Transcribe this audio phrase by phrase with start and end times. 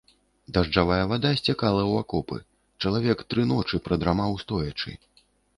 [0.53, 2.37] Дажджавая вада сцякала ў акопы,
[2.87, 4.99] чалавек тры ночы прадрамаў стоячы.